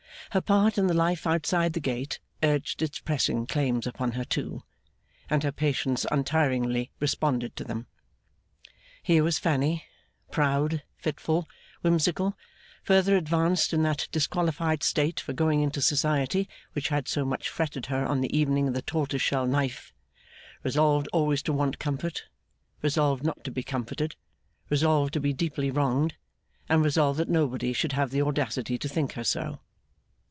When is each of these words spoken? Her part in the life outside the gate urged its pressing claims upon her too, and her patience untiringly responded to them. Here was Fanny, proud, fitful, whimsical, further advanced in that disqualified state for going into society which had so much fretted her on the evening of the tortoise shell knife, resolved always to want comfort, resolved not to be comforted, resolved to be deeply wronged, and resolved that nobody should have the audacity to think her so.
Her 0.31 0.39
part 0.39 0.77
in 0.77 0.87
the 0.87 0.93
life 0.93 1.27
outside 1.27 1.73
the 1.73 1.81
gate 1.81 2.21
urged 2.41 2.81
its 2.81 2.99
pressing 3.01 3.45
claims 3.45 3.85
upon 3.85 4.13
her 4.13 4.23
too, 4.23 4.63
and 5.29 5.43
her 5.43 5.51
patience 5.51 6.05
untiringly 6.09 6.89
responded 7.01 7.53
to 7.57 7.65
them. 7.65 7.87
Here 9.03 9.25
was 9.25 9.37
Fanny, 9.37 9.83
proud, 10.31 10.83
fitful, 10.95 11.49
whimsical, 11.81 12.37
further 12.81 13.17
advanced 13.17 13.73
in 13.73 13.83
that 13.83 14.07
disqualified 14.13 14.83
state 14.83 15.19
for 15.19 15.33
going 15.33 15.59
into 15.59 15.81
society 15.81 16.47
which 16.71 16.87
had 16.87 17.09
so 17.09 17.25
much 17.25 17.49
fretted 17.49 17.87
her 17.87 18.05
on 18.05 18.21
the 18.21 18.33
evening 18.37 18.69
of 18.69 18.73
the 18.73 18.81
tortoise 18.81 19.21
shell 19.21 19.45
knife, 19.45 19.91
resolved 20.63 21.09
always 21.11 21.41
to 21.41 21.51
want 21.51 21.77
comfort, 21.77 22.23
resolved 22.81 23.25
not 23.25 23.43
to 23.43 23.51
be 23.51 23.63
comforted, 23.63 24.15
resolved 24.69 25.11
to 25.11 25.19
be 25.19 25.33
deeply 25.33 25.69
wronged, 25.69 26.15
and 26.69 26.85
resolved 26.85 27.19
that 27.19 27.27
nobody 27.27 27.73
should 27.73 27.91
have 27.91 28.11
the 28.11 28.21
audacity 28.21 28.77
to 28.77 28.87
think 28.87 29.11
her 29.13 29.25
so. 29.25 29.59